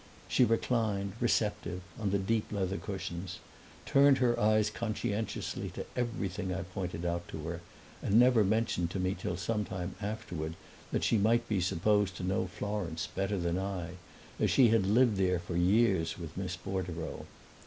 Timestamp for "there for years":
15.17-16.17